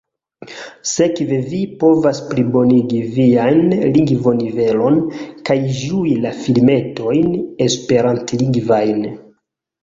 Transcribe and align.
Sekve 0.91 1.35
vi 1.49 1.57
povas 1.83 2.21
plibonigi 2.29 3.01
vian 3.17 3.59
lingvonivelon 3.97 4.97
kaj 5.51 5.59
ĝui 5.83 6.15
la 6.25 6.33
filmetojn 6.41 7.31
esperantlingvajn. 7.69 9.07